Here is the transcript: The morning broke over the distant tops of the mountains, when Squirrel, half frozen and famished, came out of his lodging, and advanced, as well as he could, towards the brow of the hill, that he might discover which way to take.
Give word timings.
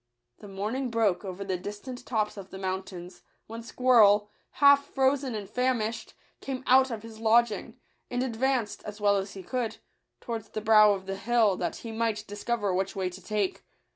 The 0.39 0.47
morning 0.47 0.89
broke 0.89 1.23
over 1.23 1.43
the 1.45 1.57
distant 1.59 2.07
tops 2.07 2.35
of 2.35 2.49
the 2.49 2.57
mountains, 2.57 3.21
when 3.45 3.61
Squirrel, 3.61 4.31
half 4.53 4.87
frozen 4.87 5.35
and 5.35 5.47
famished, 5.47 6.15
came 6.39 6.63
out 6.65 6.89
of 6.89 7.03
his 7.03 7.19
lodging, 7.19 7.77
and 8.09 8.23
advanced, 8.23 8.81
as 8.83 8.99
well 8.99 9.15
as 9.15 9.33
he 9.35 9.43
could, 9.43 9.77
towards 10.19 10.49
the 10.49 10.59
brow 10.61 10.93
of 10.93 11.05
the 11.05 11.17
hill, 11.17 11.55
that 11.57 11.75
he 11.75 11.91
might 11.91 12.25
discover 12.25 12.73
which 12.73 12.95
way 12.95 13.11
to 13.11 13.21
take. 13.21 13.63